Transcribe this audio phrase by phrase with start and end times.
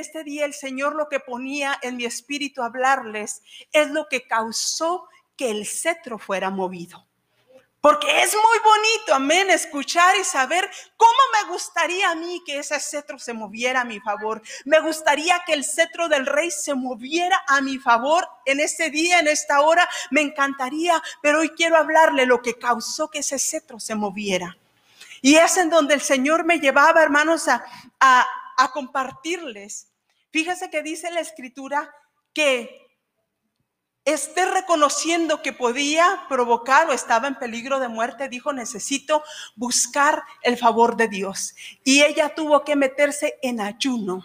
[0.00, 3.42] este día el Señor lo que ponía en mi espíritu hablarles
[3.72, 7.06] es lo que causó que el cetro fuera movido.
[7.80, 12.78] Porque es muy bonito, amén, escuchar y saber cómo me gustaría a mí que ese
[12.78, 14.42] cetro se moviera a mi favor.
[14.66, 19.20] Me gustaría que el cetro del rey se moviera a mi favor en este día,
[19.20, 19.88] en esta hora.
[20.10, 24.58] Me encantaría, pero hoy quiero hablarle lo que causó que ese cetro se moviera.
[25.22, 27.64] Y es en donde el Señor me llevaba, hermanos, a,
[27.98, 29.89] a compartirles.
[30.30, 31.92] Fíjese que dice la escritura
[32.32, 32.80] que
[34.04, 39.22] esté reconociendo que podía provocar o estaba en peligro de muerte, dijo, necesito
[39.56, 41.54] buscar el favor de Dios.
[41.84, 44.24] Y ella tuvo que meterse en ayuno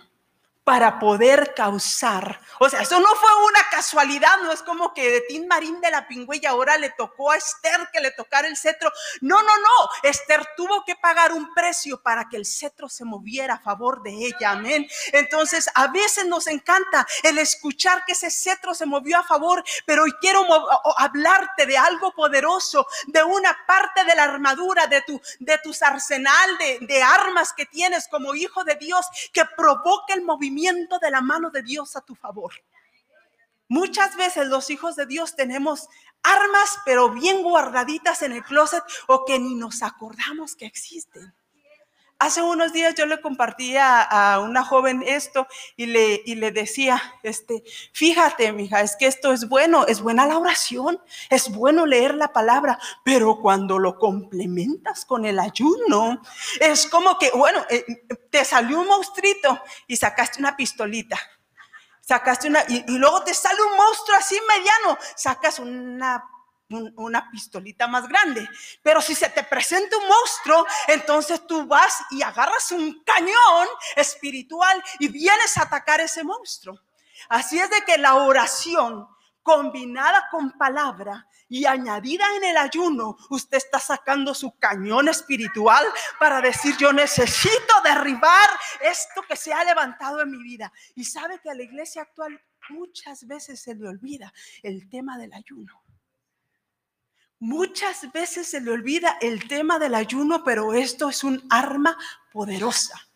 [0.66, 2.42] para poder causar.
[2.60, 5.92] O sea, eso no fue una casualidad, no es como que de Tim Marín de
[5.92, 8.92] la Pingüilla ahora le tocó a Esther que le tocara el cetro.
[9.22, 9.90] No, no, no.
[10.02, 14.10] Esther tuvo que pagar un precio para que el cetro se moviera a favor de
[14.10, 14.52] ella.
[14.52, 14.88] Amén.
[15.14, 20.04] Entonces, a veces nos encanta el escuchar que ese cetro se movió a favor, pero
[20.04, 20.48] hoy quiero
[20.98, 26.58] hablarte de algo poderoso, de una parte de la armadura, de, tu, de tus arsenal
[26.58, 30.55] de, de armas que tienes como hijo de Dios que provoca el movimiento
[31.02, 32.54] de la mano de Dios a tu favor.
[33.68, 35.88] Muchas veces los hijos de Dios tenemos
[36.22, 41.34] armas, pero bien guardaditas en el closet o que ni nos acordamos que existen.
[42.18, 47.02] Hace unos días yo le compartía a una joven esto y le, y le decía,
[47.24, 52.16] este, fíjate, mija, es que esto es bueno, es buena la oración, es bueno leer
[52.16, 56.22] la palabra, pero cuando lo complementas con el ayuno,
[56.62, 57.86] es como que, bueno, eh,
[58.30, 61.20] te salió un monstruito y sacaste una pistolita
[62.00, 66.24] sacaste una, y, y, luego te sale un monstruo así mediano, sacas una
[66.70, 68.48] una pistolita más grande.
[68.82, 74.82] Pero si se te presenta un monstruo, entonces tú vas y agarras un cañón espiritual
[75.00, 76.80] y vienes a atacar ese monstruo.
[77.30, 79.08] Así es de que la oración
[79.46, 85.86] combinada con palabra y añadida en el ayuno, usted está sacando su cañón espiritual
[86.20, 88.50] para decir, yo necesito derribar
[88.82, 90.74] esto que se ha levantado en mi vida.
[90.96, 94.34] Y sabe que a la iglesia actual muchas veces se le olvida
[94.64, 95.85] el tema del ayuno.
[97.40, 101.98] Muchas veces se le olvida el tema del ayuno, pero esto es un arma
[102.32, 103.08] poderosa.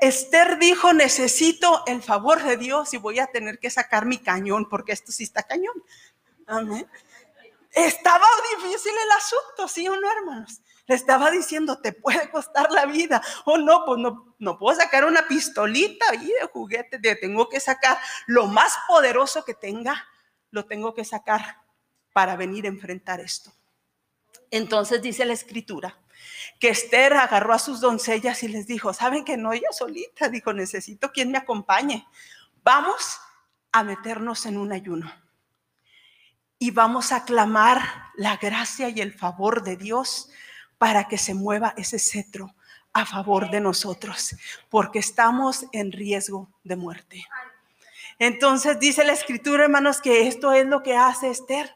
[0.00, 4.68] Esther dijo, necesito el favor de Dios y voy a tener que sacar mi cañón,
[4.68, 5.74] porque esto sí está cañón.
[6.46, 6.88] Amén.
[7.72, 8.26] Estaba
[8.56, 10.60] difícil el asunto, ¿sí o no, hermanos?
[10.86, 13.22] Le estaba diciendo, te puede costar la vida.
[13.44, 17.98] O no, pues no, no puedo sacar una pistolita ahí de juguete, tengo que sacar
[18.26, 20.06] lo más poderoso que tenga,
[20.50, 21.61] lo tengo que sacar
[22.12, 23.52] para venir a enfrentar esto.
[24.50, 25.98] Entonces dice la escritura
[26.58, 30.28] que Esther agarró a sus doncellas y les dijo, ¿saben que no ella solita?
[30.28, 32.06] Dijo, necesito quien me acompañe.
[32.62, 33.18] Vamos
[33.72, 35.12] a meternos en un ayuno
[36.58, 37.82] y vamos a clamar
[38.14, 40.30] la gracia y el favor de Dios
[40.78, 42.54] para que se mueva ese cetro
[42.92, 44.36] a favor de nosotros,
[44.68, 47.26] porque estamos en riesgo de muerte.
[48.18, 51.74] Entonces dice la escritura, hermanos, que esto es lo que hace Esther.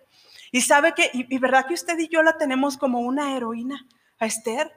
[0.52, 3.86] Y sabe que, y, verdad que usted y yo la tenemos como una heroína
[4.18, 4.72] a Esther,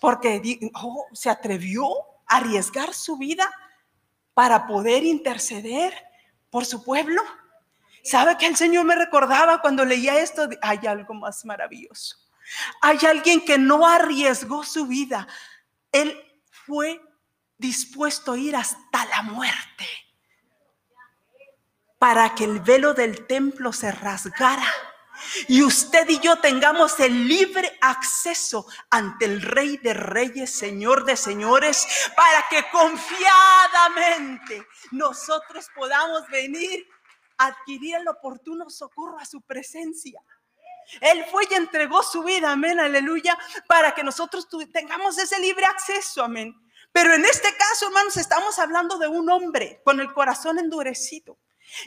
[0.00, 1.86] porque oh, se atrevió
[2.26, 3.50] a arriesgar su vida
[4.34, 5.92] para poder interceder
[6.48, 7.22] por su pueblo.
[8.02, 10.48] ¿Sabe que el Señor me recordaba cuando leía esto?
[10.62, 12.16] Hay algo más maravilloso.
[12.80, 15.28] Hay alguien que no arriesgó su vida.
[15.92, 16.18] Él
[16.50, 17.00] fue
[17.58, 19.86] dispuesto a ir hasta la muerte
[21.98, 24.64] para que el velo del templo se rasgara
[25.48, 31.16] y usted y yo tengamos el libre acceso ante el Rey de Reyes, Señor de
[31.16, 31.86] Señores,
[32.16, 36.86] para que confiadamente nosotros podamos venir
[37.38, 40.22] a adquirir el oportuno socorro a su presencia.
[41.00, 46.22] Él fue y entregó su vida, amén, aleluya, para que nosotros tengamos ese libre acceso,
[46.22, 46.54] amén.
[46.92, 51.38] Pero en este caso, hermanos, estamos hablando de un hombre con el corazón endurecido.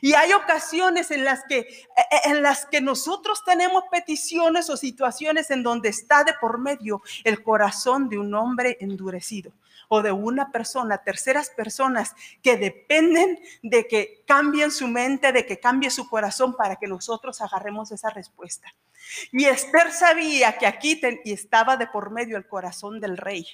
[0.02, 4.78] Y hay ocasiones en las que e, e, en las que nosotros tenemos peticiones o
[4.78, 9.52] situaciones en donde está de por medio el corazón de un hombre endurecido
[9.90, 15.60] o de una persona, terceras personas que dependen de que cambien su mente, de que
[15.60, 18.74] cambie su corazón para que nosotros agarremos esa respuesta.
[19.32, 23.46] Y Esther sabía que aquí estaba de por medio el corazón del rey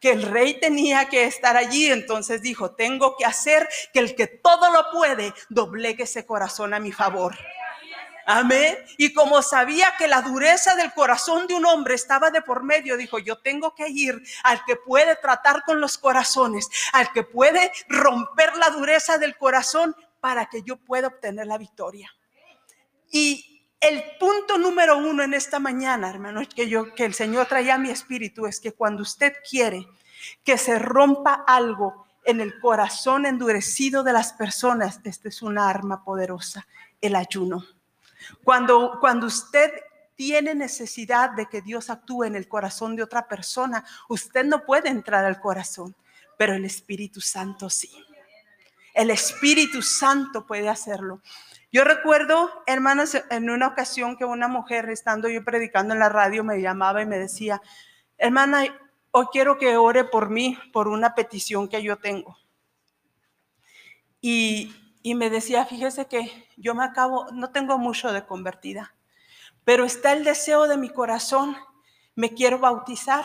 [0.00, 4.26] que el rey tenía que estar allí, entonces dijo, tengo que hacer que el que
[4.26, 7.36] todo lo puede doblegue ese corazón a mi favor.
[8.30, 8.76] Amén.
[8.98, 12.98] Y como sabía que la dureza del corazón de un hombre estaba de por medio,
[12.98, 17.72] dijo, yo tengo que ir al que puede tratar con los corazones, al que puede
[17.88, 22.14] romper la dureza del corazón para que yo pueda obtener la victoria.
[23.10, 27.74] Y el punto número uno en esta mañana, hermano, que yo, que el Señor traía
[27.74, 29.86] a mi espíritu, es que cuando usted quiere
[30.44, 36.04] que se rompa algo en el corazón endurecido de las personas, esta es una arma
[36.04, 36.66] poderosa,
[37.00, 37.64] el ayuno.
[38.42, 39.70] Cuando, cuando usted
[40.16, 44.88] tiene necesidad de que Dios actúe en el corazón de otra persona, usted no puede
[44.88, 45.94] entrar al corazón,
[46.36, 47.90] pero el Espíritu Santo sí.
[48.98, 51.22] El Espíritu Santo puede hacerlo.
[51.72, 56.44] Yo recuerdo, hermanos, en una ocasión que una mujer, estando yo predicando en la radio,
[56.44, 57.62] me llamaba y me decía,
[58.16, 58.64] hermana,
[59.10, 62.36] hoy quiero que ore por mí, por una petición que yo tengo.
[64.20, 68.94] Y y me decía, fíjese que yo me acabo, no tengo mucho de convertida,
[69.64, 71.56] pero está el deseo de mi corazón,
[72.14, 73.24] me quiero bautizar.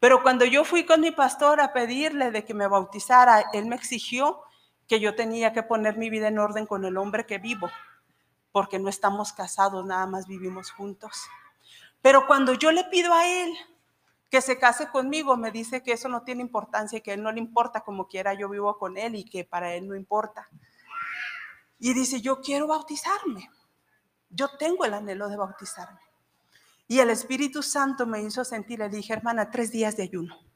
[0.00, 3.76] Pero cuando yo fui con mi pastor a pedirle de que me bautizara, él me
[3.76, 4.42] exigió
[4.88, 7.70] que yo tenía que poner mi vida en orden con el hombre que vivo,
[8.50, 11.12] porque no estamos casados, nada más vivimos juntos.
[12.00, 13.54] Pero cuando yo le pido a él
[14.30, 17.30] que se case conmigo, me dice que eso no tiene importancia, que a él no
[17.32, 20.48] le importa como quiera, yo vivo con él y que para él no importa.
[21.78, 23.50] Y dice, yo quiero bautizarme.
[24.30, 26.00] Yo tengo el anhelo de bautizarme.
[26.86, 30.47] Y el Espíritu Santo me hizo sentir, le dije, hermana, tres días de ayuno.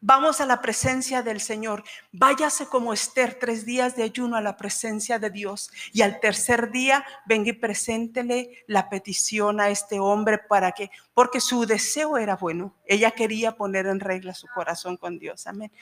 [0.00, 1.82] Vamos a la presencia del Señor.
[2.12, 5.70] Váyase como Esther, tres días de ayuno a la presencia de Dios.
[5.92, 11.40] Y al tercer día, venga y preséntele la petición a este hombre para que, porque
[11.40, 12.76] su deseo era bueno.
[12.84, 15.46] Ella quería poner en regla su corazón con Dios.
[15.46, 15.72] Amén.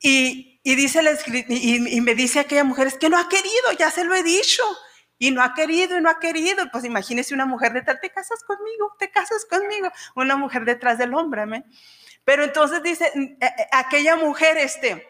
[0.00, 1.02] Y, dice
[1.48, 4.22] y, y me dice aquella mujer, es que no ha querido, ya se lo he
[4.22, 4.62] dicho.
[5.18, 6.64] Y no ha querido y no ha querido.
[6.72, 9.90] Pues imagínese una mujer detrás, te casas conmigo, te casas conmigo.
[10.16, 11.66] Una mujer detrás del hombre, amén.
[12.24, 15.06] Pero entonces dice, mm, eh, eh, aquella mujer, este,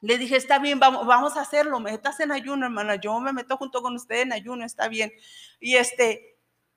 [0.00, 3.56] le dije, está bien, vamos, vamos a hacerlo, metas en ayuno, hermana, yo me meto
[3.56, 5.12] junto con usted en ayuno, está bien.
[5.60, 6.30] Y este,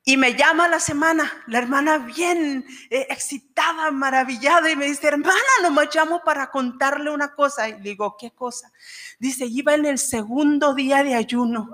[0.06, 5.39] y me llama la semana, la hermana bien eh, excitada, maravillada, y me dice, hermana,
[5.62, 7.69] no me llamo para contarle una cosa.
[7.69, 8.69] Y digo, ¿qué cosa?
[9.18, 11.69] Dice, iba en el segundo día de ayuno.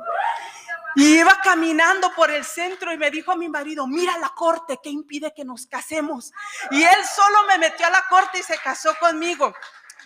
[1.00, 4.81] Y iba caminando por el centro y me dijo a mi marido, mira la corte,
[4.84, 6.34] ¿qué impide que nos casemos?
[6.72, 9.56] Y él solo me metió a la corte y se casó conmigo.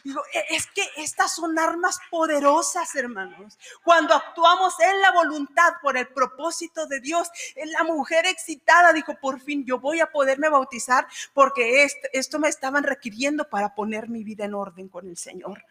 [0.04, 3.58] Digo, e, es que estas son armas poderosas, hermanos.
[3.84, 9.42] Cuando actuamos en la voluntad por el propósito de Dios, la mujer excitada dijo, por
[9.42, 14.24] fin yo voy a poderme bautizar porque esto, esto me estaban requiriendo para poner mi
[14.24, 15.66] vida en orden con el Señor.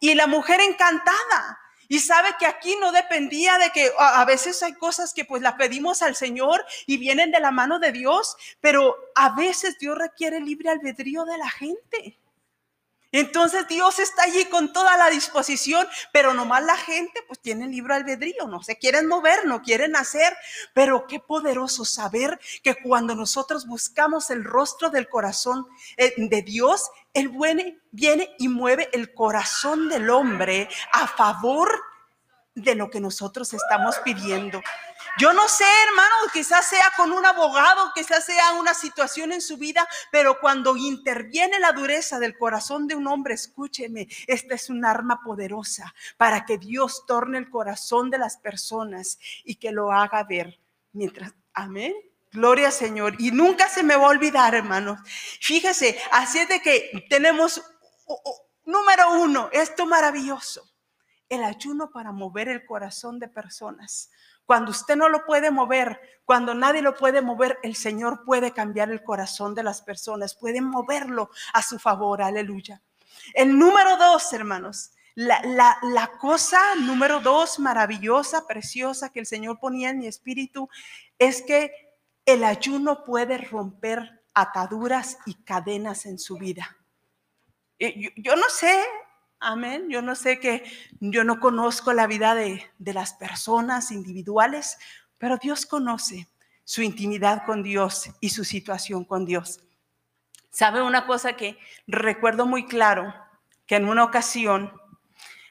[0.00, 1.60] Y la mujer encantada.
[1.88, 5.54] Y sabe que aquí no dependía de que a veces hay cosas que pues las
[5.54, 10.40] pedimos al Señor y vienen de la mano de Dios, pero a veces Dios requiere
[10.40, 12.18] libre albedrío de la gente.
[13.14, 17.94] Entonces Dios está allí con toda la disposición, pero nomás la gente pues tiene libre
[17.94, 20.36] albedrío, no se quieren mover, no quieren hacer,
[20.72, 25.64] pero qué poderoso saber que cuando nosotros buscamos el rostro del corazón
[25.96, 31.80] eh, de Dios, Él viene, viene y mueve el corazón del hombre a favor
[32.54, 34.60] de lo que nosotros estamos pidiendo.
[35.18, 39.56] Yo no sé, hermano, quizás sea con un abogado, quizás sea una situación en su
[39.56, 44.84] vida, pero cuando interviene la dureza del corazón de un hombre, escúcheme, esta es un
[44.84, 50.24] arma poderosa para que Dios torne el corazón de las personas y que lo haga
[50.24, 50.58] ver.
[50.92, 51.94] Mientras, amén.
[52.34, 53.14] Gloria Señor.
[53.20, 54.98] Y nunca se me va a olvidar, hermanos.
[55.40, 57.62] Fíjese, así es de que tenemos,
[58.64, 60.68] número uno, esto maravilloso,
[61.28, 64.10] el ayuno para mover el corazón de personas.
[64.44, 68.90] Cuando usted no lo puede mover, cuando nadie lo puede mover, el Señor puede cambiar
[68.90, 72.82] el corazón de las personas, puede moverlo a su favor, aleluya.
[73.32, 75.40] El número dos, hermanos, la,
[75.82, 80.68] la, cosa número dos, maravillosa, preciosa, que el Señor ponía en mi espíritu,
[81.18, 81.83] es que
[82.26, 86.76] el ayuno puede romper ataduras y cadenas en su vida.
[87.78, 88.82] Yo, yo no sé,
[89.44, 89.90] Amén.
[89.90, 90.64] Yo no sé que
[91.00, 94.78] yo no conozco la vida de, las personas individuales,
[95.18, 96.28] pero Dios conoce
[96.64, 99.60] su intimidad con Dios y su situación con Dios.
[100.50, 103.12] ¿Sabe una cosa que recuerdo muy claro?
[103.66, 104.72] Que en una ocasión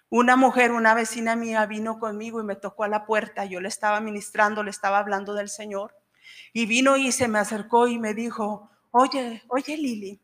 [0.09, 3.45] una mujer, una vecina mía vino conmigo y me tocó a la puerta.
[3.45, 5.95] Yo le estaba ministrando, le estaba hablando del Señor.
[6.53, 10.21] Y vino y se me acercó y me dijo, oye, oye Lili,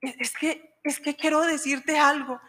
[0.00, 2.40] es que, es que quiero decirte algo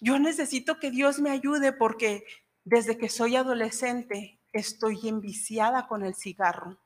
[0.00, 2.24] yo necesito que Dios me ayude porque
[2.64, 6.78] desde que soy adolescente estoy enviciada con el cigarro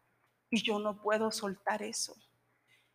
[0.50, 2.16] y yo no puedo soltar eso.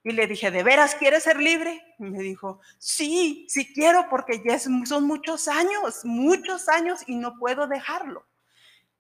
[0.04, 1.82] Y le dije, ¿de veras quieres ser libre?
[2.00, 7.38] Y me dijo, sí, sí quiero porque ya son muchos años, muchos años y no
[7.38, 8.26] puedo dejarlo.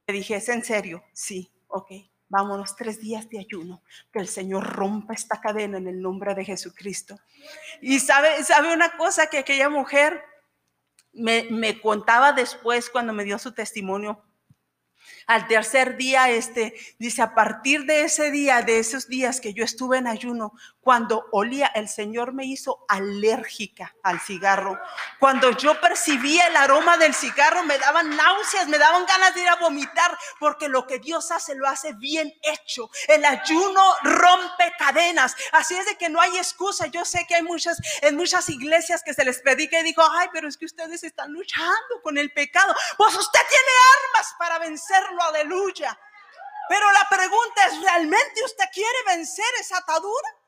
[0.07, 1.03] Le dije, ¿es en serio?
[1.13, 1.91] Sí, ok,
[2.29, 6.45] vámonos tres días de ayuno, que el Señor rompa esta cadena en el nombre de
[6.45, 7.19] Jesucristo.
[7.81, 10.23] Y sabe, sabe una cosa que aquella mujer
[11.11, 14.23] me, me contaba después cuando me dio su testimonio
[15.29, 19.63] al tercer día, este, dice, a partir de ese día, de esos días que yo
[19.63, 20.53] estuve en ayuno,
[20.89, 24.81] cuando olía, el Señor me hizo alérgica al cigarro.
[25.19, 29.49] Cuando yo percibía el aroma del cigarro, me daban náuseas, me daban ganas de ir
[29.49, 32.89] a vomitar, porque lo que Dios hace, lo hace bien hecho.
[33.07, 35.35] El ayuno rompe cadenas.
[35.51, 36.87] Así es de que no hay excusa.
[36.87, 40.29] Yo sé que hay muchas, en muchas iglesias que se les predica y digo, ay,
[40.33, 42.73] pero es que ustedes están luchando con el pecado.
[42.97, 43.71] Pues usted tiene
[44.07, 45.99] armas para vencerlo, aleluya.
[46.67, 50.38] Pero la pregunta es, ¿realmente usted quiere vencer esa atadura?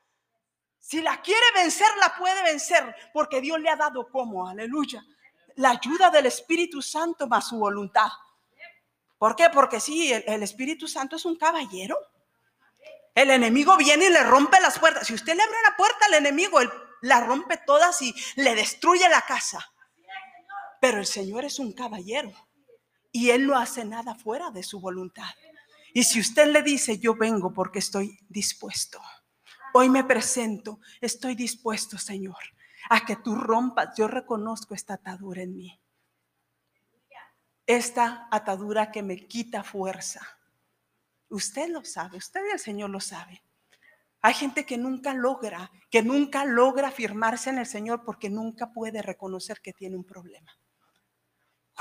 [0.92, 5.02] Si la quiere vencer, la puede vencer, porque Dios le ha dado como, aleluya,
[5.56, 8.10] la ayuda del Espíritu Santo más su voluntad.
[9.18, 9.50] ¿Por qué?
[9.50, 11.98] Porque sí, el, Espíritu Santo es un caballero.
[13.16, 15.08] El enemigo viene y le rompe las puertas.
[15.08, 16.70] Si usted le abre la puerta al enemigo, él
[17.04, 19.66] la rompe todas y le destruye la casa.
[20.82, 22.34] Pero el Señor es un caballero
[23.14, 25.32] y Él no hace nada fuera de su voluntad.
[25.94, 29.00] Y si usted le dice, yo vengo porque estoy dispuesto
[29.74, 32.38] Hoy me presento, estoy dispuesto, Señor,
[32.90, 33.96] a que tú rompas.
[33.98, 35.80] Yo reconozco esta atadura en mí.
[37.66, 40.22] Esta atadura que me quita fuerza.
[41.30, 43.44] Usted lo sabe, usted y el Señor lo sabe.
[44.22, 49.02] Hay gente que nunca logra, que nunca logra firmarse en el Señor porque nunca puede
[49.02, 50.52] reconocer que tiene un problema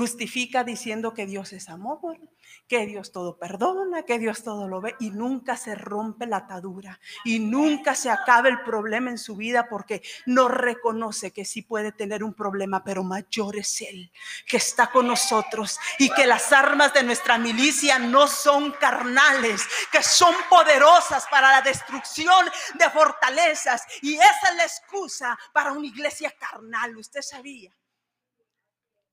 [0.00, 2.18] justifica diciendo que Dios es amor,
[2.66, 6.98] que Dios todo perdona, que Dios todo lo ve y nunca se rompe la atadura
[7.22, 11.92] y nunca se acaba el problema en su vida porque no reconoce que sí puede
[11.92, 14.10] tener un problema, pero mayor es Él
[14.46, 19.60] que está con nosotros y que las armas de nuestra milicia no son carnales,
[19.92, 22.46] que son poderosas para la destrucción
[22.78, 27.70] de fortalezas y esa es la excusa para una iglesia carnal, usted sabía.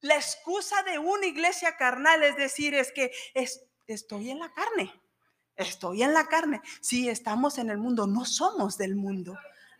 [0.01, 3.11] La excusa de una iglesia carnal es decir, es que
[3.87, 4.93] estoy en la carne,
[5.55, 6.61] estoy en la carne.
[6.81, 9.37] Sí, estamos en el mundo, no somos del mundo.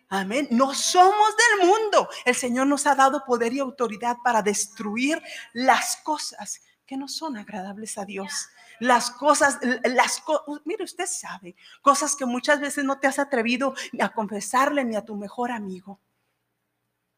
[0.09, 0.47] Amén.
[0.51, 2.07] No somos del mundo.
[2.25, 5.21] El Señor nos ha dado poder y autoridad para destruir
[5.53, 8.47] las cosas que no son agradables a Dios.
[8.79, 10.23] Las cosas, las
[10.63, 15.03] mire, usted sabe, cosas que muchas veces no te has atrevido a confesarle ni a
[15.03, 15.99] tu mejor amigo.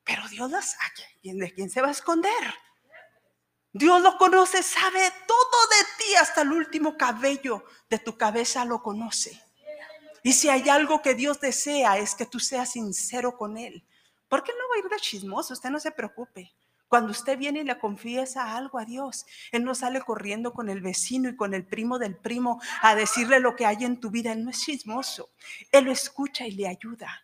[0.03, 1.07] Pero Dios las sabe.
[1.21, 2.31] ¿Y de quién se va a esconder?
[3.71, 8.81] Dios lo conoce, sabe todo de ti, hasta el último cabello de tu cabeza lo
[8.81, 9.41] conoce.
[10.23, 13.83] Y si hay algo que Dios desea es que tú seas sincero con Él.
[14.27, 16.51] Porque no va a ir de chismoso, usted no se preocupe.
[16.87, 20.81] Cuando usted viene y le confiesa algo a Dios, Él no sale corriendo con el
[20.81, 24.31] vecino y con el primo del primo a decirle lo que hay en tu vida.
[24.31, 25.29] Él no es chismoso.
[25.71, 27.23] Él lo escucha y le ayuda.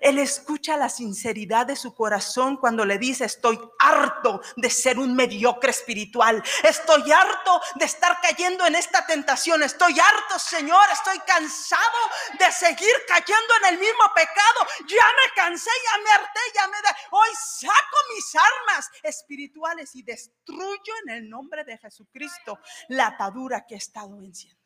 [0.00, 5.14] Él escucha la sinceridad de su corazón cuando le dice, estoy harto de ser un
[5.14, 6.42] mediocre espiritual.
[6.64, 9.62] Estoy harto de estar cayendo en esta tentación.
[9.62, 10.84] Estoy harto, Señor.
[10.92, 11.98] Estoy cansado
[12.38, 14.66] de seguir cayendo en el mismo pecado.
[14.88, 16.96] Ya me cansé, ya me harté, ya me da.
[17.10, 23.74] Hoy saco mis armas espirituales y destruyo en el nombre de Jesucristo la atadura que
[23.74, 24.59] he estado venciendo.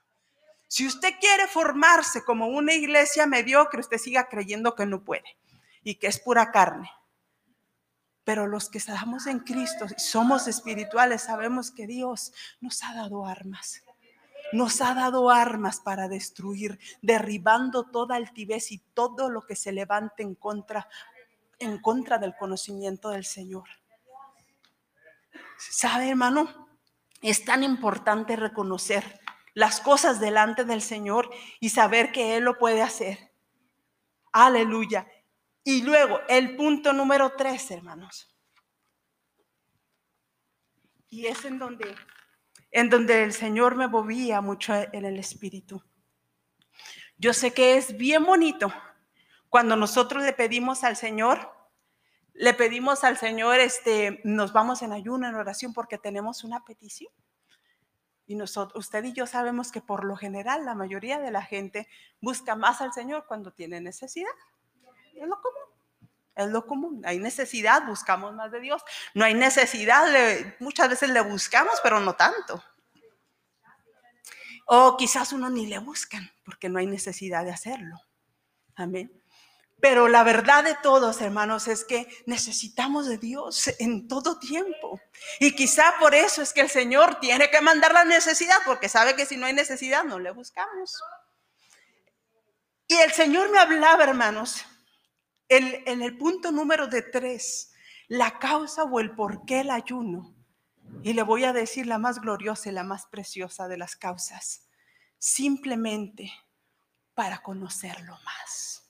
[0.68, 5.36] Si usted quiere formarse como una iglesia mediocre, usted siga creyendo que no puede
[5.82, 6.90] y que es pura carne.
[8.24, 13.26] Pero los que estamos en Cristo y somos espirituales, sabemos que Dios nos ha dado
[13.26, 13.82] armas.
[14.52, 20.22] Nos ha dado armas para destruir, derribando toda altivez y todo lo que se levante
[20.22, 20.88] en contra,
[21.58, 23.68] en contra del conocimiento del Señor.
[25.58, 26.68] ¿Sabe, hermano?
[27.20, 29.20] Es tan importante reconocer
[29.54, 31.30] las cosas delante del Señor
[31.60, 33.32] y saber que Él lo puede hacer.
[34.32, 35.06] Aleluya.
[35.62, 38.36] Y luego, el punto número tres, hermanos.
[41.08, 41.94] Y es en donde,
[42.72, 45.82] en donde el Señor me movía mucho en el espíritu.
[47.16, 48.72] Yo sé que es bien bonito
[49.48, 51.48] cuando nosotros le pedimos al Señor,
[52.32, 57.12] le pedimos al Señor, este, nos vamos en ayuno, en oración, porque tenemos una petición.
[58.26, 61.88] Y nosotros, usted y yo sabemos que por lo general la mayoría de la gente
[62.20, 64.32] busca más al Señor cuando tiene necesidad.
[65.14, 65.62] Es lo común.
[66.34, 67.02] Es lo común.
[67.04, 68.82] Hay necesidad, buscamos más de Dios.
[69.14, 70.06] No hay necesidad,
[70.58, 72.62] muchas veces le buscamos, pero no tanto.
[74.66, 78.00] O quizás uno ni le buscan porque no hay necesidad de hacerlo.
[78.74, 79.23] Amén.
[79.84, 84.98] Pero la verdad de todos, hermanos, es que necesitamos de Dios en todo tiempo.
[85.40, 89.14] Y quizá por eso es que el Señor tiene que mandar la necesidad, porque sabe
[89.14, 91.02] que si no hay necesidad no le buscamos.
[92.88, 94.64] Y el Señor me hablaba, hermanos,
[95.50, 97.74] en, el punto número de tres,
[98.08, 100.34] la causa o el por qué el ayuno.
[101.02, 104.66] Y le voy a decir la más gloriosa y la más preciosa de las causas.
[105.18, 106.32] Simplemente
[107.12, 108.83] para conocerlo más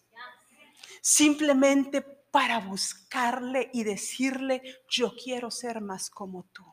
[1.05, 6.65] simplemente para buscarle y decirle, yo quiero ser más como tú.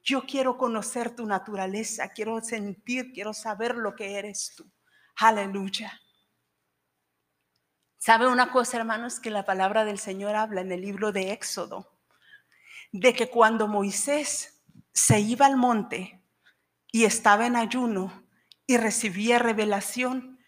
[0.00, 4.70] Yo quiero conocer tu naturaleza, quiero sentir, quiero saber lo que eres tú.
[5.16, 6.00] Aleluya.
[7.98, 11.98] ¿Sabe una cosa, hermanos, que la palabra del Señor habla en el libro de Éxodo?
[12.92, 14.62] De que cuando Moisés
[14.94, 16.22] se iba al monte
[16.92, 18.24] y estaba en ayuno
[18.68, 20.38] y recibía revelación,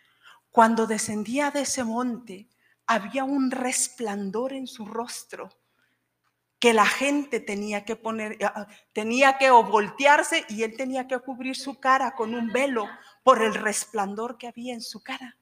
[0.52, 2.48] cuando descendía de ese monte,
[2.86, 5.50] había un resplandor en su rostro
[6.58, 11.56] que la gente tenía que poner, ah, tenía que voltearse y él tenía que cubrir
[11.56, 12.88] su cara con un velo
[13.22, 15.36] por el resplandor que había en su cara.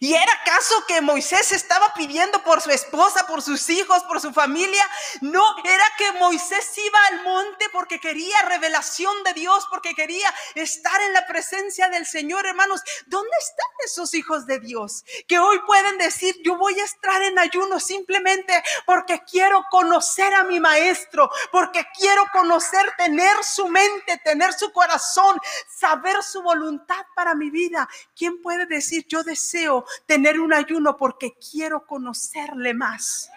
[0.00, 4.32] ¿Y era acaso que Moisés estaba pidiendo por su esposa, por sus hijos, por su
[4.32, 4.84] familia?
[5.20, 11.00] No, era que Moisés iba al monte porque quería revelación de Dios, porque quería estar
[11.02, 12.80] en la presencia del Señor, hermanos.
[13.06, 17.38] ¿Dónde están esos hijos de Dios que hoy pueden decir, yo voy a estar en
[17.38, 24.52] ayuno simplemente porque quiero conocer a mi maestro, porque quiero conocer, tener su mente, tener
[24.52, 25.38] su corazón,
[25.68, 27.88] saber su voluntad para mi vida?
[28.16, 29.75] ¿Quién puede decir, yo deseo
[30.06, 33.30] tener un ayuno porque quiero conocerle más.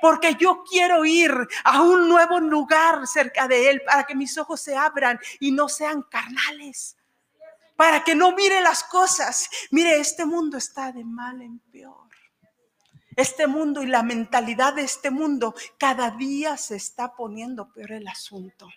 [0.00, 1.32] Porque yo quiero ir
[1.64, 5.68] a un nuevo lugar cerca de Él para que mis ojos se abran y no
[5.68, 6.96] sean carnales.
[7.76, 9.48] Para que no mire las cosas.
[9.70, 12.08] Mire, este mundo está de mal en peor.
[13.16, 18.08] Este mundo y la mentalidad de este mundo cada día se está poniendo peor el
[18.08, 18.68] asunto.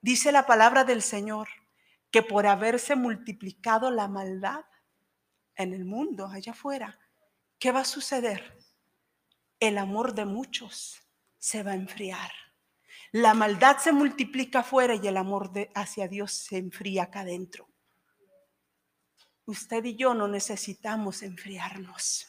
[0.00, 1.48] Dice la palabra del Señor
[2.12, 4.64] que por haberse multiplicado la maldad,
[5.56, 6.98] en el mundo, allá afuera,
[7.58, 8.58] ¿qué va a suceder?
[9.58, 11.02] El amor de muchos
[11.38, 12.30] se va a enfriar.
[13.12, 17.68] La maldad se multiplica afuera y el amor hacia Dios se enfría acá adentro.
[19.46, 22.26] Usted y yo no necesitamos enfriarnos.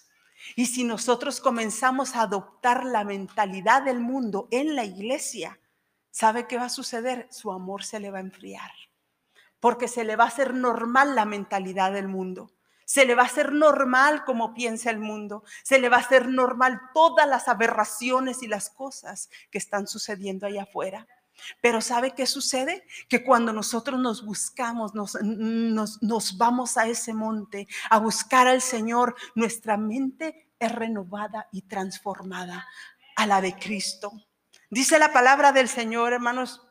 [0.55, 5.59] Y si nosotros comenzamos a adoptar la mentalidad del mundo en la iglesia,
[6.11, 7.27] ¿sabe qué va a suceder?
[7.31, 8.71] Su amor se le va a enfriar.
[9.59, 12.51] Porque se le va a hacer normal la mentalidad del mundo.
[12.87, 15.43] Se le va a hacer normal como piensa el mundo.
[15.61, 20.47] Se le va a hacer normal todas las aberraciones y las cosas que están sucediendo
[20.47, 21.05] allá afuera.
[21.61, 22.85] Pero ¿sabe qué sucede?
[23.09, 29.15] Que cuando nosotros nos buscamos, nos, nos, vamos a ese monte a buscar al Señor,
[29.35, 32.65] nuestra mente es renovada y transformada
[33.17, 34.13] a la de Cristo.
[34.69, 36.65] Dice la palabra del Señor, hermanos,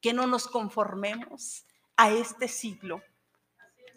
[0.00, 1.64] que no nos conformemos
[1.96, 3.02] a este siglo,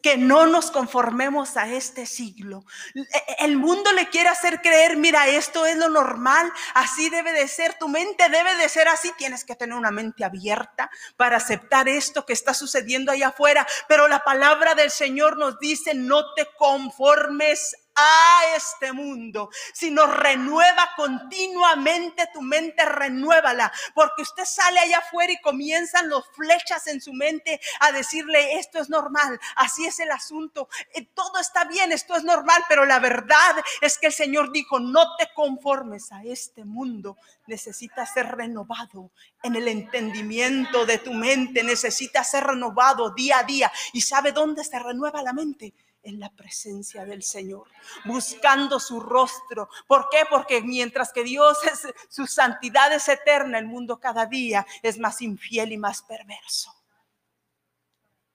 [0.02, 2.64] que no nos conformemos a este siglo.
[2.96, 7.48] E, el mundo le quiere hacer creer, mira, esto es lo normal, así debe de
[7.48, 11.88] ser, tu mente debe de ser así, tienes que tener una mente abierta para aceptar
[11.88, 16.48] esto que está sucediendo allá afuera, pero la palabra del Señor nos dice, no te
[16.58, 25.34] conformes a este mundo, sino renueva continuamente tu mente, renuévala, porque usted sale allá afuera
[25.34, 30.12] y comienzan los flechas en su mente a decirle, esto es normal, así es el
[30.12, 34.52] asunto, eh, todo está bien, esto es normal, pero la verdad es que el Señor
[34.52, 39.12] dijo, no te conformes a este mundo, necesitas ser renovado
[39.44, 43.72] en el entendimiento de tu mente, necesitas ser renovado día a día.
[43.94, 45.74] ¿Y sabe dónde se renueva la mente?
[46.04, 47.68] En la presencia del Señor,
[48.06, 49.70] buscando su rostro.
[49.88, 50.20] ¿Por qué?
[50.30, 55.22] Porque mientras que Dios es su santidad es eterna, el mundo cada día es más
[55.22, 56.74] infiel y más perverso.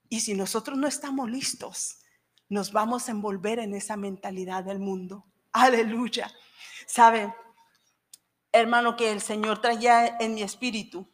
[0.09, 1.99] Y si nosotros no estamos listos,
[2.49, 5.25] nos vamos a envolver en esa mentalidad del mundo.
[5.53, 6.33] Aleluya.
[6.87, 7.35] ¿Sabe,
[8.53, 11.09] hermano, que el Señor traía en mi espíritu?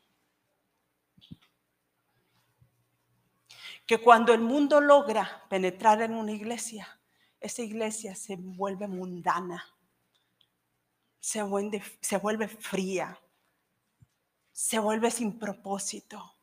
[3.87, 7.01] Que cuando el mundo logra penetrar en una iglesia,
[7.41, 9.65] esa iglesia se vuelve mundana,
[11.19, 13.21] se vuelve, se vuelve fría,
[14.53, 16.37] se vuelve sin propósito.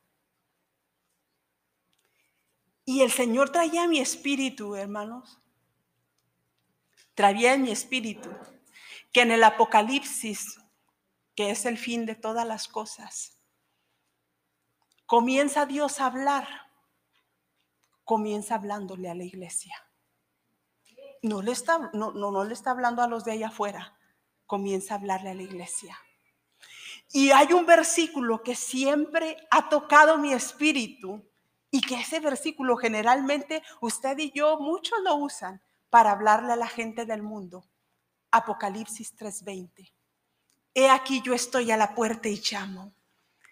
[2.86, 5.39] Y el Señor traía mi espíritu, hermanos,
[7.13, 8.30] traía mi espíritu
[9.12, 10.60] que en el Apocalipsis,
[11.36, 13.38] que es el fin de todas las cosas,
[15.06, 16.68] comienza Dios a hablar
[18.10, 19.76] comienza hablándole a la iglesia.
[21.22, 24.00] No le está, no, no, no le está hablando a los de allá afuera,
[24.48, 25.95] comienza a hablarle a la iglesia.
[27.12, 31.24] Y hay un versículo que siempre ha tocado mi espíritu
[31.69, 36.67] y que ese versículo generalmente usted y yo muchos lo usan para hablarle a la
[36.67, 37.63] gente del mundo.
[38.32, 39.93] Apocalipsis 3:20.
[40.74, 42.91] He aquí yo estoy a la puerta y llamo.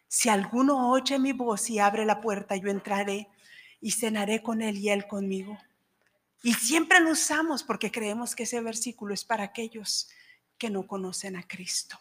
[0.08, 3.30] Si alguno oye mi voz y abre la puerta, yo entraré
[3.80, 5.58] y cenaré con él y él conmigo.
[6.44, 10.10] Y siempre lo usamos porque creemos que ese versículo es para aquellos
[10.58, 12.00] que no conocen a Cristo.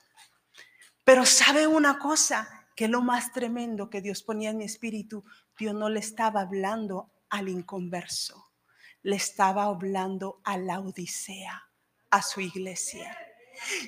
[1.04, 5.24] Pero sabe una cosa, que lo más tremendo que Dios ponía en mi espíritu,
[5.58, 8.52] Dios no le estaba hablando al inconverso,
[9.02, 11.70] le estaba hablando a la Odisea,
[12.10, 13.16] a su iglesia.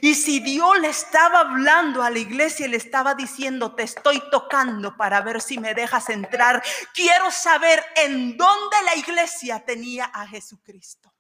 [0.00, 4.22] Y si Dios le estaba hablando a la iglesia y le estaba diciendo, te estoy
[4.30, 6.62] tocando para ver si me dejas entrar,
[6.94, 11.12] quiero saber en dónde la iglesia tenía a Jesucristo.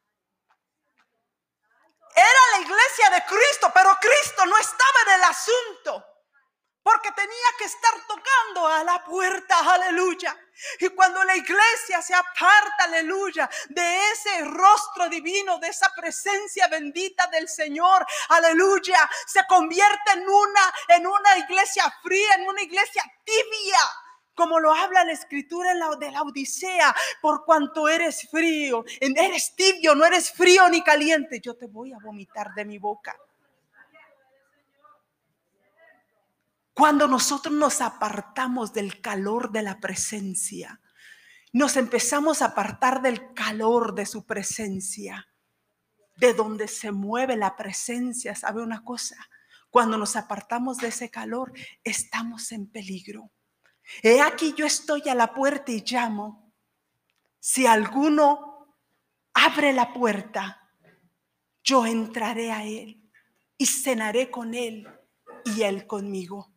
[2.14, 6.17] Era la iglesia de Cristo, pero Cristo no estaba en el asunto
[6.88, 10.34] porque tenía que estar tocando a la puerta, aleluya.
[10.80, 17.26] Y cuando la iglesia se aparta, aleluya, de ese rostro divino, de esa presencia bendita
[17.26, 23.80] del Señor, aleluya, se convierte en una en una iglesia fría, en una iglesia tibia.
[24.34, 29.54] Como lo habla la escritura en la, de la Odisea, por cuanto eres frío, eres
[29.54, 33.14] tibio, no eres frío ni caliente, yo te voy a vomitar de mi boca.
[36.78, 40.80] Cuando nosotros nos apartamos del calor de la presencia,
[41.52, 45.26] nos empezamos a apartar del calor de su presencia,
[46.18, 49.16] de donde se mueve la presencia, ¿sabe una cosa?
[49.70, 53.32] Cuando nos apartamos de ese calor, estamos en peligro.
[54.04, 56.54] He aquí yo estoy a la puerta y llamo.
[57.40, 58.76] Si alguno
[59.34, 60.70] abre la puerta,
[61.64, 63.10] yo entraré a él
[63.56, 64.86] y cenaré con él
[65.44, 66.54] y él conmigo.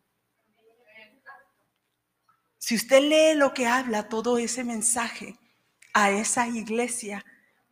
[2.64, 5.36] Si usted lee lo que habla todo ese mensaje
[5.92, 7.24] a esa iglesia,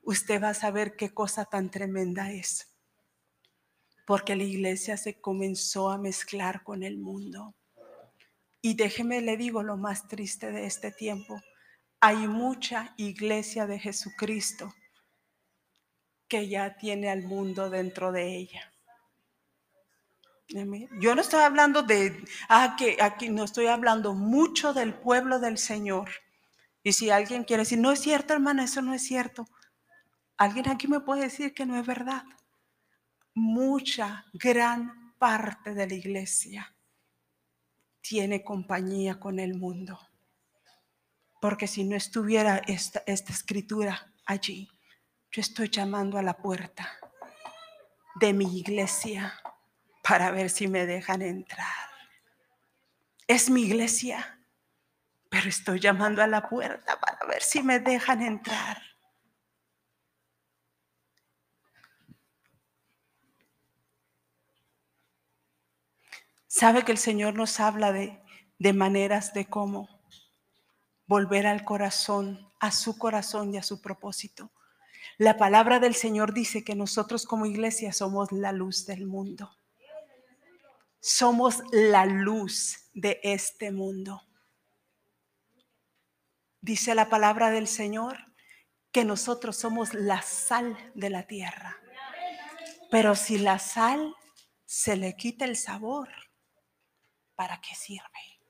[0.03, 2.76] usted va a saber qué cosa tan tremenda es.
[4.05, 7.55] Porque la iglesia se comenzó a mezclar con el mundo.
[8.61, 11.40] Y déjeme le digo lo más triste de este tiempo.
[12.00, 14.74] Hay mucha iglesia de Jesucristo
[16.26, 18.70] que ya tiene al mundo dentro de ella.
[21.01, 25.59] Yo no estoy hablando de, ah, que aquí no estoy hablando mucho del pueblo del
[25.59, 26.11] Señor.
[26.83, 29.47] Y si alguien quiere decir, no es cierto, hermana, eso no es cierto.
[30.37, 32.25] Alguien aquí me puede decir que no es verdad.
[33.35, 36.75] Mucha, gran parte de la iglesia
[38.01, 40.01] tiene compañía con el mundo.
[41.41, 44.69] Porque si no estuviera esta, esta escritura allí,
[45.31, 46.91] yo estoy llamando a la puerta
[48.17, 49.33] de mi iglesia
[50.03, 51.91] para ver si me dejan entrar.
[53.27, 54.41] Es mi iglesia,
[55.29, 58.83] pero estoy llamando a la puerta para ver si me dejan entrar.
[66.53, 69.89] Sabe que el Señor nos habla de, maneras de cómo
[71.07, 74.51] volver al corazón, a su corazón y a su propósito.
[75.17, 79.57] La palabra del Señor dice que nosotros como iglesia somos la luz del mundo.
[81.01, 84.23] Somos la luz de este mundo.
[86.61, 88.19] Dice la palabra del Señor
[88.93, 91.81] que nosotros somos la sal de la tierra.
[92.91, 94.15] Pero si la sal
[94.67, 96.09] se le quita el sabor,
[97.35, 98.41] ¿para qué sirve?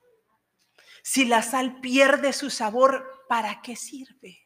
[1.03, 4.40] Si la sal pierde su sabor, ¿para qué sirve?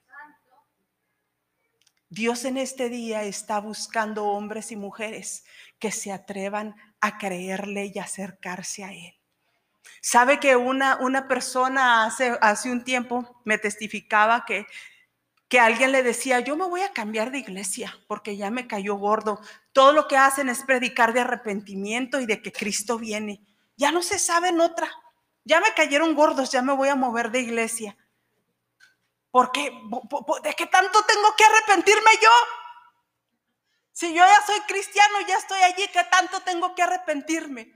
[2.10, 5.44] Dios en este día está buscando hombres y mujeres
[5.80, 9.16] que se atrevan a creerle y acercarse a Él.
[10.02, 14.68] Sabe que una, una persona hace, hace un tiempo me testificaba que,
[15.48, 18.96] que alguien le decía, yo me voy a cambiar de iglesia porque ya me cayó
[18.96, 19.40] gordo.
[19.74, 23.42] Todo lo que hacen es predicar de arrepentimiento y de que Cristo viene.
[23.78, 24.90] Ya no se sabe en otra.
[25.44, 27.98] Ya me cayeron gordos, ya me voy a mover de iglesia.
[29.36, 29.70] ¿Por qué?
[30.44, 32.30] ¿De qué tanto tengo que arrepentirme yo?
[33.92, 37.74] Si yo ya soy cristiano, ya estoy allí, ¿qué tanto tengo que arrepentirme?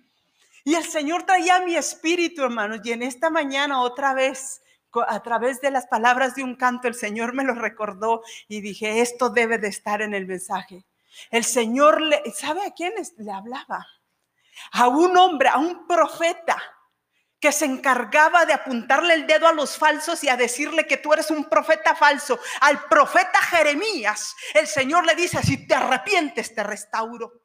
[0.64, 4.62] Y el Señor traía mi espíritu, hermanos, y en esta mañana otra vez,
[5.06, 9.02] a través de las palabras de un canto, el Señor me lo recordó y dije,
[9.02, 10.86] esto debe de estar en el mensaje.
[11.30, 13.86] El Señor, le, ¿sabe a quién le hablaba?
[14.72, 16.58] A un hombre, a un profeta
[17.40, 21.14] que se encargaba de apuntarle el dedo a los falsos y a decirle que tú
[21.14, 22.40] eres un profeta falso.
[22.62, 27.39] Al profeta Jeremías, el Señor le dice, si te arrepientes, te restauro.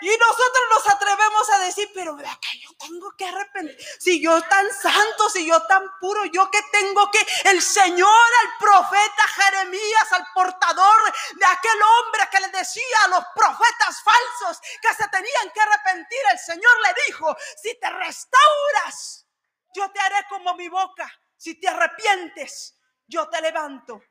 [0.00, 3.76] Y nosotros nos atrevemos a decir, pero ¿de qué yo tengo que arrepentir?
[3.98, 8.08] Si yo tan santo, si yo tan puro, yo que tengo que, el Señor,
[8.40, 14.60] al profeta Jeremías, al portador de aquel hombre que le decía a los profetas falsos
[14.80, 19.26] que se tenían que arrepentir, el Señor le dijo, si te restauras,
[19.74, 21.10] yo te haré como mi boca.
[21.36, 24.02] Si te arrepientes, yo te levanto.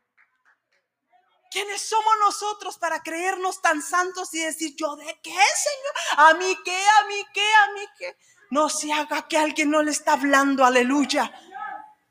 [1.51, 5.93] ¿Quiénes somos nosotros para creernos tan santos y decir, yo de qué, Señor?
[6.17, 6.77] ¿A mí qué?
[6.77, 7.53] ¿A mí qué?
[7.55, 8.17] ¿A mí qué?
[8.51, 11.31] No se haga que alguien no le está hablando, aleluya.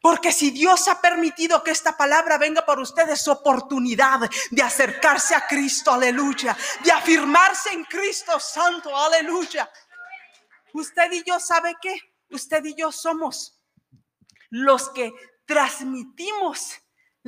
[0.01, 4.20] Porque si Dios ha permitido que esta palabra venga por ustedes, su oportunidad
[4.51, 6.57] de acercarse a Cristo, aleluya.
[6.85, 9.70] De afirmarse en Cristo Santo, aleluya.
[10.72, 11.96] Usted y yo, ¿sabe qué?
[12.31, 13.59] Usted y yo somos
[14.51, 15.12] los que
[15.44, 16.79] transmitimos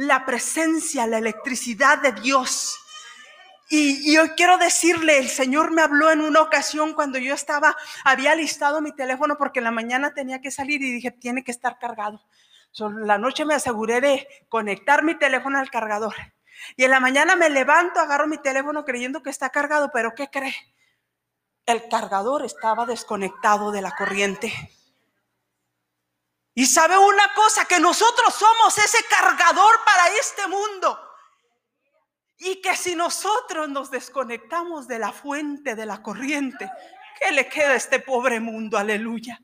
[0.01, 2.81] la presencia, la electricidad de Dios.
[3.69, 8.35] Y, yo quiero decirle, el Señor me habló en una ocasión cuando yo estaba, había
[8.35, 11.79] listado mi teléfono porque en la mañana tenía que salir y dije, tiene que estar
[11.79, 12.23] cargado.
[12.79, 16.15] la noche me aseguré de conectar mi teléfono al cargador.
[16.77, 20.31] Y en la mañana me levanto, agarro mi teléfono creyendo que está cargado, pero ¿qué
[20.31, 20.55] cree?
[21.67, 24.51] El cargador estaba desconectado de la corriente.
[26.61, 31.01] Y sabe una cosa, que nosotros somos ese cargador para este mundo.
[32.37, 36.70] Y que si nosotros nos desconectamos de la fuente, de la corriente,
[37.18, 38.77] ¿qué le queda a este pobre mundo?
[38.77, 39.40] Aleluya.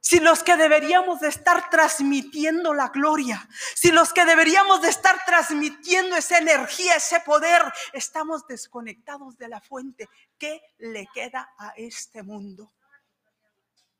[0.00, 5.24] Si los que deberíamos de estar transmitiendo la gloria, si los que deberíamos de estar
[5.24, 7.62] transmitiendo esa energía, ese poder,
[7.94, 12.73] estamos desconectados de la fuente, ¿qué le queda a este mundo?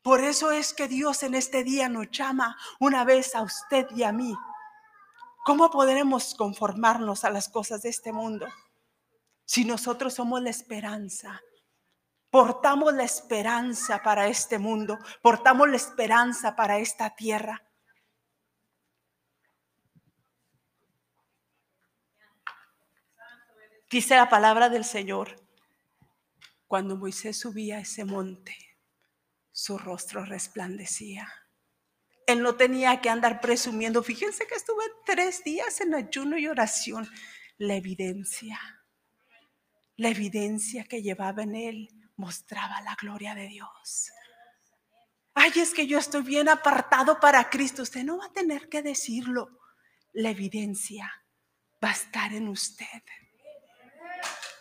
[0.05, 4.03] Por eso es que Dios en este día nos llama una vez a usted y
[4.03, 4.37] a mí.
[5.47, 8.47] ¿Cómo podremos conformarnos a las cosas de este mundo
[9.47, 11.41] si nosotros somos la esperanza?
[12.29, 17.67] Portamos la esperanza para este mundo, portamos la esperanza para esta tierra.
[23.91, 25.35] Dice la palabra del Señor,
[26.67, 28.74] cuando Moisés subía a ese monte,
[29.55, 31.33] su rostro resplandecía.
[32.27, 34.03] Él no tenía que andar presumiendo.
[34.03, 37.09] Fíjense que estuve tres días en ayuno y oración.
[37.57, 38.59] La evidencia,
[39.97, 44.11] la evidencia que llevaba en él mostraba la gloria de Dios.
[45.35, 47.83] Ay, es que yo estoy bien apartado para Cristo.
[47.83, 49.61] Usted no va a tener que decirlo.
[50.13, 51.13] La evidencia
[51.83, 53.03] va a estar en usted.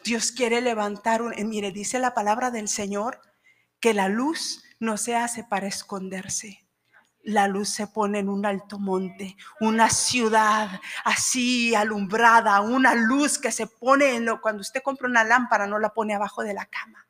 [0.04, 3.22] Dios quiere levantar un, mire, dice la palabra del Señor
[3.80, 6.60] que la luz no se hace para esconderse.
[7.24, 10.70] La luz se pone en un alto monte, una ciudad
[11.06, 15.80] así alumbrada, una luz que se pone en lo, cuando usted compra una lámpara no
[15.80, 17.08] la pone abajo de la cama.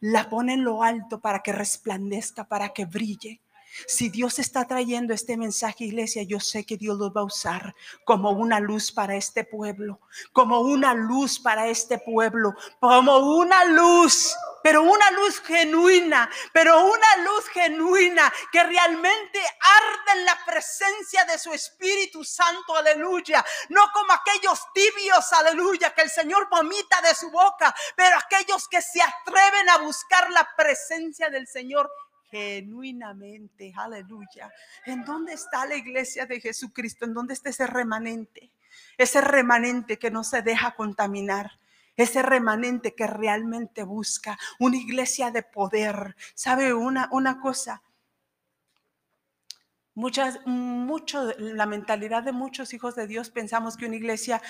[0.00, 3.42] La pone en lo alto para que resplandezca, para que brille.
[3.86, 7.74] Si Dios está trayendo este mensaje, iglesia, yo sé que Dios lo va a usar
[8.04, 10.00] como una luz para este pueblo,
[10.32, 17.16] como una luz para este pueblo, como una luz, pero una luz genuina, pero una
[17.18, 23.44] luz genuina que realmente arde en la presencia de su Espíritu Santo, aleluya.
[23.68, 28.80] No como aquellos tibios, aleluya, que el Señor vomita de su boca, pero aquellos que
[28.80, 31.90] se atreven a buscar la presencia del Señor
[32.34, 34.52] genuinamente, aleluya.
[34.86, 37.04] ¿En dónde está la iglesia de Jesucristo?
[37.04, 38.50] ¿En dónde está ese remanente?
[38.98, 41.52] Ese remanente que no se deja contaminar.
[41.96, 46.16] Ese remanente que realmente busca una iglesia de poder.
[46.34, 47.82] ¿Sabe una, una cosa?
[49.94, 54.42] Muchas, mucho, la mentalidad de muchos hijos de Dios pensamos que una iglesia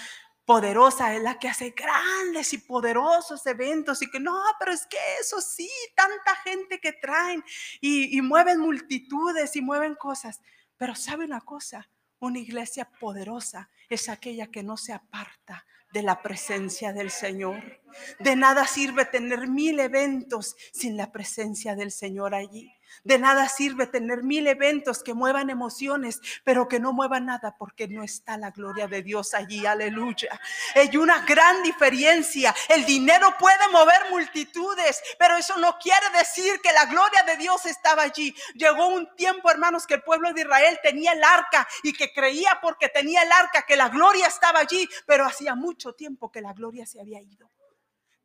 [0.45, 4.99] poderosa es la que hace grandes y poderosos eventos y que no, pero es que
[5.21, 7.43] eso sí, tanta gente que traen
[7.81, 10.41] y, mueven multitudes y mueven cosas.
[10.77, 16.21] Pero sabe una cosa, una iglesia poderosa es aquella que no se aparta de la
[16.23, 17.81] presencia del Señor.
[18.19, 22.75] De nada sirve tener mil eventos sin la presencia del Señor allí.
[23.03, 27.89] De nada sirve tener mil eventos que muevan emociones, pero que no muevan nada porque
[27.89, 29.67] no está la gloria de Dios allí.
[29.67, 30.41] Aleluya.
[30.75, 32.55] Hay una gran diferencia.
[32.69, 37.67] El dinero puede mover multitudes, pero eso no quiere decir que la gloria de Dios
[37.67, 38.35] estaba allí.
[38.55, 42.59] Llegó un tiempo, hermanos, que el pueblo de Israel tenía el arca y que creía
[42.63, 46.53] porque tenía el arca que la gloria estaba allí, pero hacía mucho tiempo que la
[46.53, 47.51] gloria se había ido.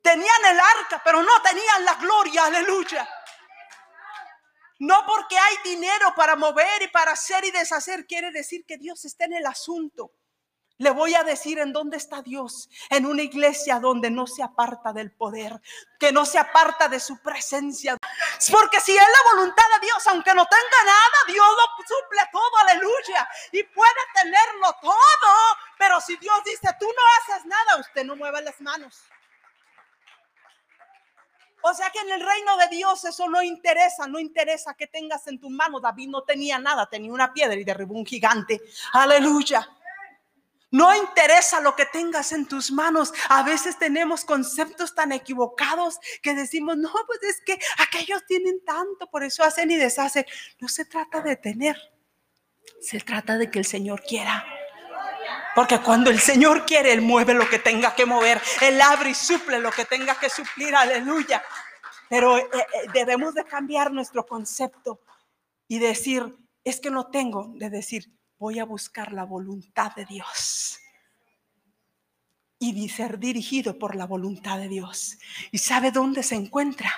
[0.01, 2.45] Tenían el arca, pero no tenían la gloria.
[2.45, 3.07] Aleluya.
[4.79, 9.03] No porque hay dinero para mover y para hacer y deshacer, quiere decir que Dios
[9.03, 10.13] está en el asunto.
[10.77, 14.93] Le voy a decir en dónde está Dios, en una iglesia donde no se aparta
[14.93, 15.59] del poder,
[15.99, 17.97] que no se aparta de su presencia.
[18.49, 22.57] Porque si es la voluntad de Dios, aunque no tenga nada, Dios lo suple todo,
[22.61, 23.27] aleluya.
[23.51, 25.35] Y puede tenerlo todo,
[25.77, 29.03] pero si Dios dice, tú no haces nada, usted no mueve las manos.
[31.61, 35.27] O sea que en el reino de Dios eso no interesa, no interesa que tengas
[35.27, 35.79] en tu mano.
[35.79, 38.61] David no tenía nada, tenía una piedra y derribó un gigante.
[38.93, 39.67] Aleluya.
[40.71, 43.11] No interesa lo que tengas en tus manos.
[43.29, 49.09] A veces tenemos conceptos tan equivocados que decimos, no, pues es que aquellos tienen tanto,
[49.09, 50.25] por eso hacen y deshacen.
[50.59, 51.75] No se trata de tener,
[52.81, 54.45] se trata de que el Señor quiera.
[55.59, 58.41] Porque cuando el Señor quiere, Él mueve lo que tenga que mover.
[58.61, 60.73] Él abre y suple lo que tenga que suplir.
[60.73, 61.43] Aleluya.
[62.07, 65.01] Pero eh, eh, debemos de cambiar nuestro concepto
[65.67, 70.79] y decir, es que no tengo, de decir, voy a buscar la voluntad de Dios
[72.57, 75.17] y ser dirigido por la voluntad de Dios.
[75.51, 76.89] ¿Y sabe dónde se encuentra?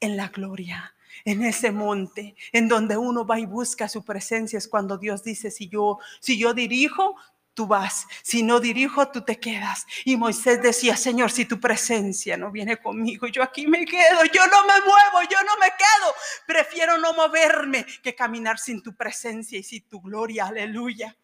[0.00, 0.92] En la gloria,
[1.24, 4.58] en ese monte, en donde uno va y busca su presencia.
[4.58, 7.14] Es cuando Dios dice, si yo, si yo dirijo,
[7.54, 8.06] tú vas.
[8.22, 9.86] Si no dirijo, tú te quedas.
[10.04, 14.46] Y Moisés decía, Señor, si tu presencia no viene conmigo, yo aquí me quedo, yo
[14.46, 16.14] no me muevo, yo no me quedo.
[16.46, 20.46] Prefiero no moverme que caminar sin tu presencia y sin tu gloria.
[20.46, 21.16] Aleluya.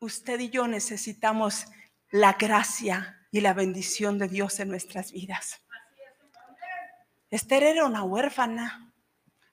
[0.00, 1.66] Usted y yo necesitamos
[2.10, 5.62] la gracia y la bendición de Dios en nuestras vidas.
[7.30, 8.92] Esther era una huérfana.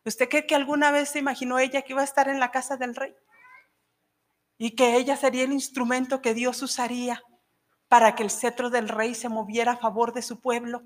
[0.03, 2.75] ¿Usted cree que alguna vez se imaginó ella que iba a estar en la casa
[2.75, 3.15] del rey?
[4.59, 7.23] Y que ella sería el instrumento que Dios usaría
[7.87, 10.83] para que el cetro del rey se moviera a favor de su pueblo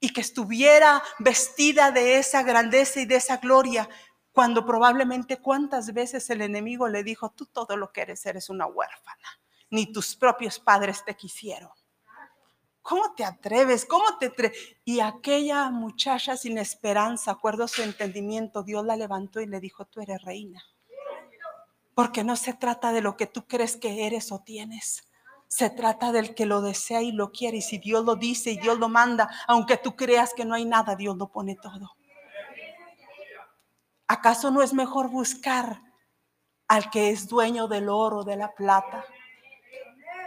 [0.00, 3.88] y que estuviera vestida de esa grandeza y de esa gloria,
[4.32, 8.66] cuando probablemente cuántas veces el enemigo le dijo, tú todo lo que eres eres una
[8.66, 9.28] huérfana,
[9.68, 11.70] ni tus propios padres te quisieron.
[12.80, 13.84] ¿Cómo te atreves?
[13.84, 14.56] ¿Cómo te atreves?
[14.86, 20.00] Y aquella muchacha sin esperanza, acuerdo su entendimiento, Dios la levantó y le dijo, tú
[20.00, 20.64] eres reina.
[22.00, 25.06] Porque no se trata de lo que tú crees que eres o tienes.
[25.48, 27.58] Se trata del que lo desea y lo quiere.
[27.58, 30.64] Y si Dios lo dice y Dios lo manda, aunque tú creas que no hay
[30.64, 31.94] nada, Dios lo pone todo.
[34.08, 35.82] ¿Acaso no es mejor buscar
[36.68, 39.04] al que es dueño del oro, de la plata?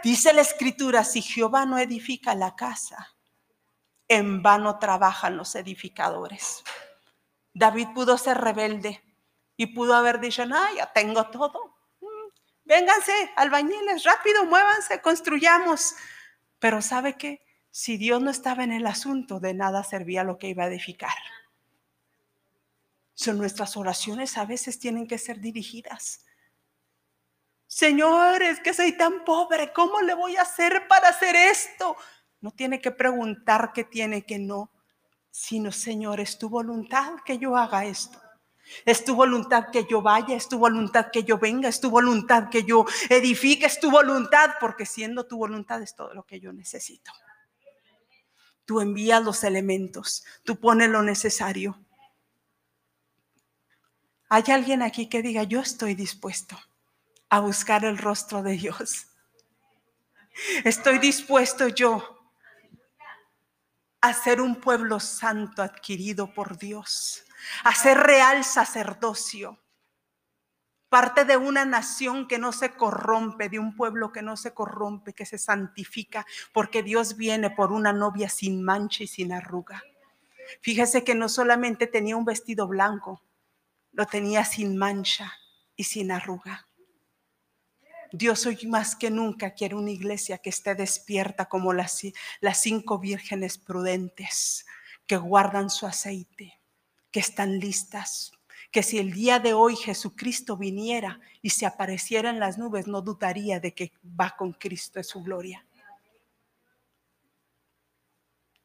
[0.04, 3.16] Dice la escritura, si Jehová no edifica la casa,
[4.06, 6.62] en vano trabajan los edificadores.
[7.52, 9.03] David pudo ser rebelde,
[9.56, 11.76] y pudo haber dicho, no, ya tengo todo.
[12.00, 12.28] Mm,
[12.64, 15.94] vénganse, albañiles, rápido, muévanse, construyamos.
[16.58, 17.44] Pero ¿sabe qué?
[17.70, 21.14] Si Dios no estaba en el asunto, de nada servía lo que iba a edificar.
[23.14, 26.24] Son nuestras oraciones a veces tienen que ser dirigidas.
[27.66, 31.96] Señor, es que soy tan pobre, ¿cómo le voy a hacer para hacer esto?
[32.40, 34.70] No tiene que preguntar qué tiene, que no,
[35.30, 38.20] sino Señor, es tu voluntad que yo haga esto.
[38.84, 42.48] Es tu voluntad que yo vaya, es tu voluntad que yo venga, es tu voluntad
[42.48, 46.52] que yo edifique, es tu voluntad, porque siendo tu voluntad es todo lo que yo
[46.52, 47.12] necesito.
[48.64, 51.78] Tú envías los elementos, tú pones lo necesario.
[54.28, 56.58] ¿Hay alguien aquí que diga, yo estoy dispuesto
[57.28, 59.06] a buscar el rostro de Dios?
[60.64, 62.30] Estoy dispuesto yo
[64.00, 67.24] a ser un pueblo santo adquirido por Dios
[67.64, 69.58] a ser real sacerdocio,
[70.88, 75.12] parte de una nación que no se corrompe, de un pueblo que no se corrompe,
[75.12, 79.82] que se santifica, porque Dios viene por una novia sin mancha y sin arruga.
[80.60, 83.22] Fíjese que no solamente tenía un vestido blanco,
[83.90, 85.32] lo tenía sin mancha
[85.74, 86.68] y sin arruga.
[88.12, 92.02] Dios hoy más que nunca quiere una iglesia que esté despierta como las,
[92.40, 94.64] las cinco vírgenes prudentes
[95.08, 96.60] que guardan su aceite
[97.14, 98.32] que están listas,
[98.72, 103.02] que si el día de hoy Jesucristo viniera y se apareciera en las nubes, no
[103.02, 105.64] dudaría de que va con Cristo en su gloria.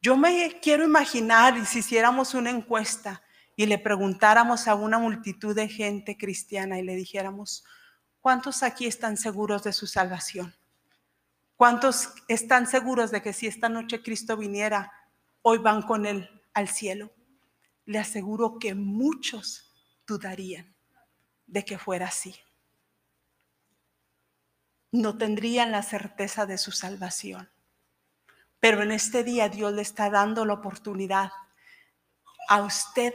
[0.02, 3.22] Yo me quiero imaginar y si hiciéramos una encuesta
[3.54, 7.62] y le preguntáramos a una multitud de gente cristiana y le dijéramos,
[8.20, 10.56] ¿cuántos aquí están seguros de su salvación?
[11.54, 14.92] ¿Cuántos están seguros de que si esta noche Cristo viniera,
[15.42, 17.12] hoy van con Él al cielo?
[17.90, 19.68] Le aseguro que muchos
[20.06, 20.76] dudarían
[21.48, 22.36] de que fuera así.
[24.92, 27.50] No tendrían la certeza de su salvación.
[28.60, 31.32] Pero en este día Dios le está dando la oportunidad
[32.48, 33.12] a usted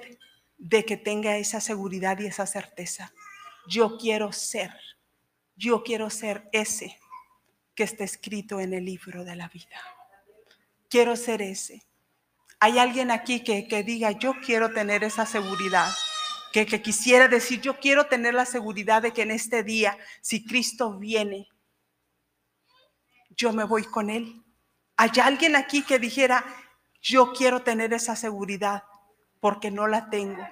[0.57, 3.13] de que tenga esa seguridad y esa certeza.
[3.69, 4.77] Yo quiero ser,
[5.55, 6.99] yo quiero ser ese
[7.75, 9.79] que está escrito en el libro de la vida.
[10.89, 11.87] Quiero ser ese.
[12.65, 15.93] Hay alguien aquí que, que diga, yo quiero tener esa seguridad,
[16.51, 20.43] que, que quisiera decir, yo quiero tener la seguridad de que en este día, si
[20.43, 21.47] Cristo viene,
[23.29, 24.43] yo me voy con Él.
[24.97, 26.43] Hay alguien aquí que dijera,
[27.03, 28.81] yo quiero tener esa seguridad
[29.39, 30.43] porque no la tengo.